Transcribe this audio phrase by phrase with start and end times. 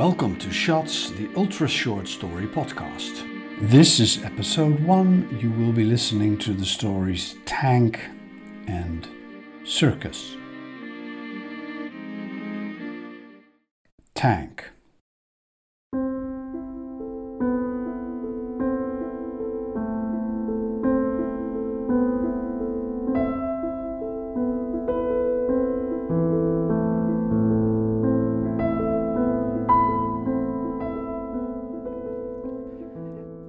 [0.00, 3.22] Welcome to Shots, the ultra short story podcast.
[3.60, 5.28] This is episode one.
[5.38, 8.00] You will be listening to the stories Tank
[8.66, 9.06] and
[9.62, 10.36] Circus.
[14.14, 14.70] Tank.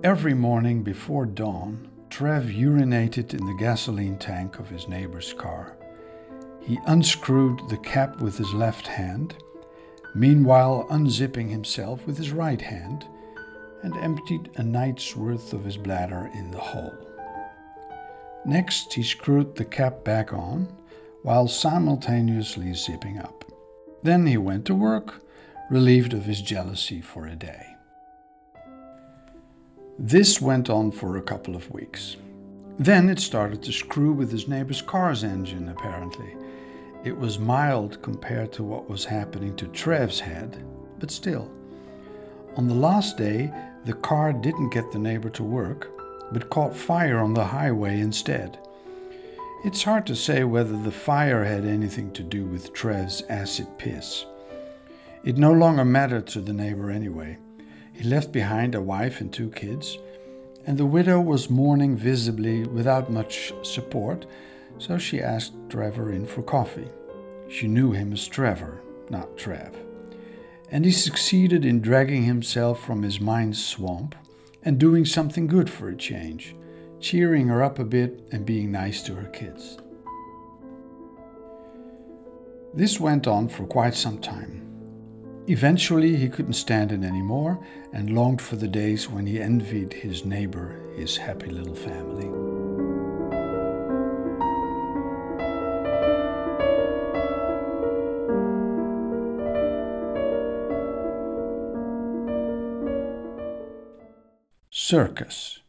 [0.04, 5.78] Every morning before dawn, Trev urinated in the gasoline tank of his neighbor's car.
[6.60, 9.36] He unscrewed the cap with his left hand,
[10.16, 13.06] meanwhile unzipping himself with his right hand,
[13.84, 16.98] and emptied a night's worth of his bladder in the hole.
[18.44, 20.68] Next, he screwed the cap back on
[21.22, 23.46] while simultaneously zipping up.
[24.02, 25.22] Then he went to work,
[25.70, 27.68] relieved of his jealousy for a day.
[30.04, 32.18] This went on for a couple of weeks.
[32.80, 36.36] Then it started to screw with his neighbor's car's engine, apparently.
[37.04, 40.66] It was mild compared to what was happening to Trev's head,
[40.98, 41.52] but still.
[42.56, 43.54] On the last day,
[43.86, 45.92] the car didn't get the neighbor to work,
[46.32, 48.58] but caught fire on the highway instead.
[49.64, 54.26] It's hard to say whether the fire had anything to do with Trev's acid piss.
[55.24, 57.38] It no longer mattered to the neighbor anyway.
[57.94, 59.98] He left behind a wife and two kids,
[60.66, 64.26] and the widow was mourning visibly without much support,
[64.78, 66.90] so she asked Trevor in for coffee.
[67.50, 69.76] She knew him as Trevor, not Trev.
[70.70, 74.16] And he succeeded in dragging himself from his mind's swamp
[74.64, 76.56] and doing something good for a change,
[77.00, 79.78] cheering her up a bit and being nice to her kids.
[82.74, 84.71] This went on for quite some time.
[85.52, 87.60] Eventually, he couldn't stand it anymore
[87.92, 92.30] and longed for the days when he envied his neighbor, his happy little family.
[104.70, 105.60] Circus.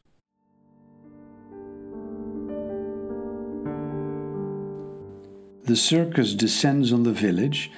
[5.65, 7.73] The circus descends on the village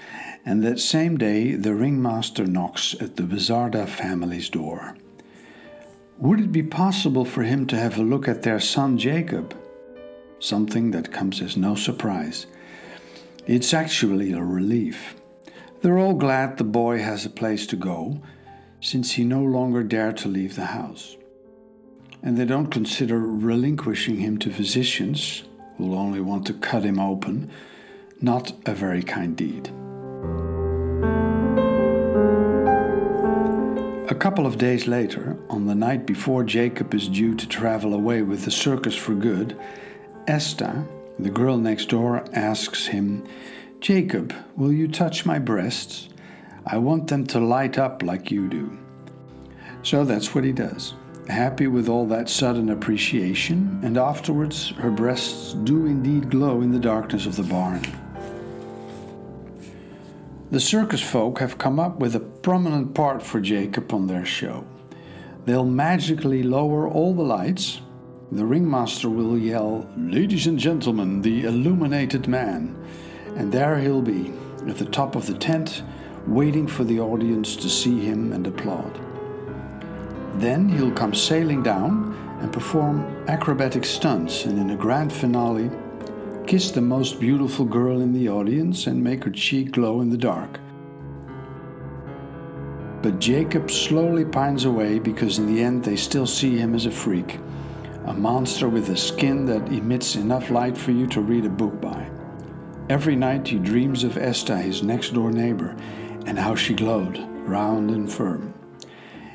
[0.44, 4.96] and that same day the ringmaster knocks at the Bizarda family's door.
[6.18, 9.56] Would it be possible for him to have a look at their son Jacob?
[10.38, 12.46] Something that comes as no surprise.
[13.46, 15.16] It's actually a relief.
[15.80, 18.22] They're all glad the boy has a place to go,
[18.80, 21.16] since he no longer dare to leave the house.
[22.22, 25.44] And they don't consider relinquishing him to physicians,
[25.76, 27.50] who'll only want to cut him open,
[28.20, 29.70] not a very kind deed.
[34.14, 38.22] A couple of days later, on the night before Jacob is due to travel away
[38.22, 39.58] with the circus for good,
[40.28, 40.84] Esta,
[41.18, 43.24] the girl next door, asks him,
[43.80, 46.10] Jacob, will you touch my breasts?
[46.64, 48.78] I want them to light up like you do.
[49.82, 50.94] So that's what he does.
[51.28, 56.78] Happy with all that sudden appreciation, and afterwards her breasts do indeed glow in the
[56.78, 57.82] darkness of the barn.
[60.54, 64.64] The circus folk have come up with a prominent part for Jacob on their show.
[65.46, 67.80] They'll magically lower all the lights.
[68.30, 72.76] The ringmaster will yell, Ladies and gentlemen, the illuminated man.
[73.34, 74.32] And there he'll be,
[74.68, 75.82] at the top of the tent,
[76.28, 79.00] waiting for the audience to see him and applaud.
[80.34, 85.68] Then he'll come sailing down and perform acrobatic stunts, and in a grand finale,
[86.46, 90.16] kiss the most beautiful girl in the audience and make her cheek glow in the
[90.16, 90.60] dark.
[93.02, 96.90] But Jacob slowly pines away because in the end they still see him as a
[96.90, 97.38] freak,
[98.06, 101.80] a monster with a skin that emits enough light for you to read a book
[101.80, 102.08] by.
[102.88, 105.74] Every night he dreams of Esta, his next door neighbor,
[106.26, 108.52] and how she glowed, round and firm.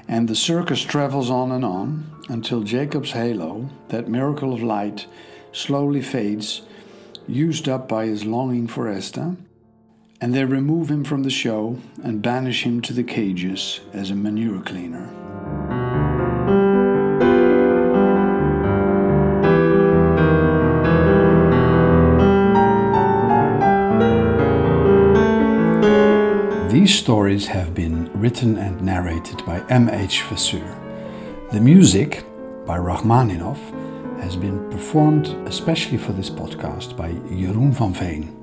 [0.07, 5.07] And the circus travels on and on until Jacob's halo, that miracle of light,
[5.51, 6.61] slowly fades
[7.29, 9.35] used up by his longing for Esta,
[10.19, 14.15] and they remove him from the show and banish him to the cages as a
[14.15, 15.09] manure cleaner.
[26.69, 30.23] These stories have been written and narrated by M.H.
[30.23, 30.75] Vesseur.
[31.51, 32.23] The music
[32.65, 33.57] by Rachmaninov
[34.21, 38.38] has been performed especially for this podcast by Jeroen van Veen.